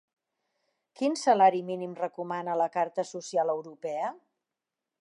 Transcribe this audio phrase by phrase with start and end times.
[1.01, 4.15] Quin salari mínim recomana la Carta Social Europea?